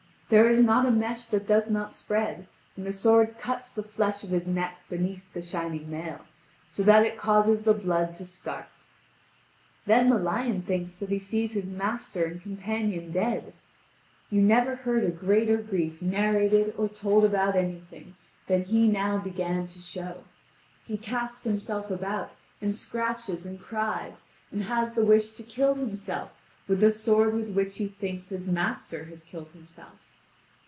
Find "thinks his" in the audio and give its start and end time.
27.89-28.47